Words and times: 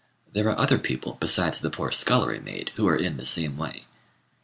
]There 0.33 0.47
are 0.49 0.57
other 0.57 0.79
people 0.79 1.19
besides 1.19 1.59
the 1.59 1.69
poor 1.69 1.91
scullery 1.91 2.39
maid 2.39 2.71
who 2.73 2.87
are 2.87 2.95
in 2.97 3.17
the 3.17 3.25
same 3.27 3.55
way. 3.55 3.83